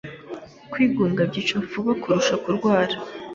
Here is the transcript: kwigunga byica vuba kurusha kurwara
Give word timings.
kwigunga 0.71 1.21
byica 1.29 1.55
vuba 1.69 1.91
kurusha 2.01 2.35
kurwara 2.43 2.93